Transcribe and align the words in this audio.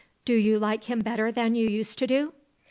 "Do 0.25 0.33
you 0.33 0.57
like 0.57 0.85
him 0.85 1.01
better 1.01 1.31
than 1.31 1.53
you 1.53 1.69
used 1.69 1.99
to 1.99 2.07
do?" 2.07 2.33